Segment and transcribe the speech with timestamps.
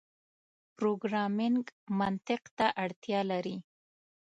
[0.77, 1.61] پروګرامنګ
[1.97, 3.57] منطق ته اړتیا لري.